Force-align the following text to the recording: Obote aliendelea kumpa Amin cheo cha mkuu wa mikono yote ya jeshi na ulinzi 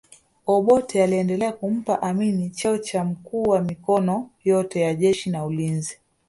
Obote 0.47 1.03
aliendelea 1.03 1.51
kumpa 1.51 2.01
Amin 2.01 2.51
cheo 2.51 2.77
cha 2.77 3.03
mkuu 3.03 3.43
wa 3.43 3.61
mikono 3.61 4.29
yote 4.43 4.81
ya 4.81 4.93
jeshi 4.95 5.29
na 5.29 5.45
ulinzi 5.45 5.99